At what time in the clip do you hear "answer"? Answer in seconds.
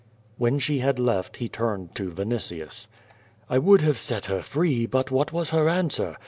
5.69-6.17